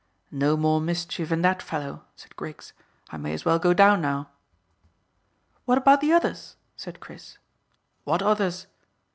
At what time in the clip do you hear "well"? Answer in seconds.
3.45-3.59